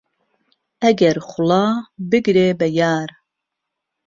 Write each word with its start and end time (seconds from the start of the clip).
ئهگهر 0.81 1.17
خوڵا 1.27 1.65
بگرێ 2.09 2.47
به 2.59 2.67
یار 2.79 3.09